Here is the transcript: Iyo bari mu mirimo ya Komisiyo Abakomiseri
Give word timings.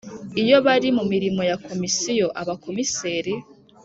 Iyo 0.41 0.57
bari 0.65 0.87
mu 0.97 1.03
mirimo 1.11 1.41
ya 1.49 1.57
Komisiyo 1.67 2.27
Abakomiseri 2.41 3.33